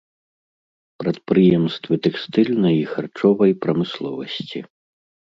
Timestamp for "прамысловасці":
3.65-4.59